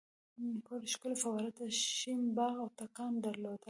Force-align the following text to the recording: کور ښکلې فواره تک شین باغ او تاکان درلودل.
کور 0.67 0.81
ښکلې 0.93 1.15
فواره 1.21 1.49
تک 1.57 1.69
شین 1.97 2.21
باغ 2.37 2.55
او 2.63 2.69
تاکان 2.79 3.11
درلودل. 3.25 3.59